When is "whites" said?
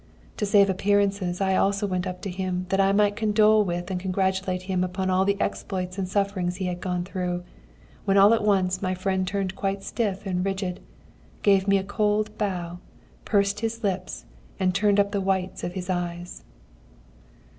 15.21-15.63